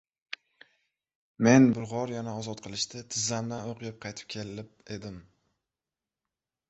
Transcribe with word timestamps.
Men 1.47 1.67
Bulg‘oriyani 1.75 2.33
ozod 2.39 2.63
qilishda 2.69 3.03
tizzamdan 3.17 3.69
o‘q 3.75 3.85
yeb 3.89 4.01
qaytib 4.07 4.33
kelib 4.37 4.73
edim. 4.97 5.21